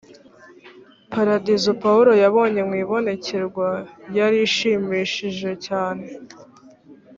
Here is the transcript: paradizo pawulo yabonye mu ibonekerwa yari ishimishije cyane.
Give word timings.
paradizo 1.13 1.71
pawulo 1.81 2.11
yabonye 2.23 2.61
mu 2.69 2.75
ibonekerwa 2.83 3.69
yari 4.17 4.37
ishimishije 4.47 5.51
cyane. 5.65 6.05